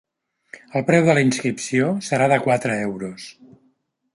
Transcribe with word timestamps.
El 0.79 0.85
preu 0.87 1.09
de 1.09 1.15
la 1.19 1.23
inscripció 1.27 1.91
serà 2.07 2.31
de 2.33 2.41
quatre 2.49 2.79
euros. 2.87 3.29